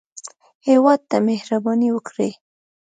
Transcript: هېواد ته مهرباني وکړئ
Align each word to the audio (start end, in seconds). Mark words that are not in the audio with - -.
هېواد 0.67 0.99
ته 1.09 1.17
مهرباني 1.29 1.89
وکړئ 1.93 2.31